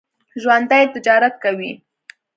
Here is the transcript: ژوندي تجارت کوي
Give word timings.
ژوندي 0.41 0.81
تجارت 0.93 1.33
کوي 1.43 1.71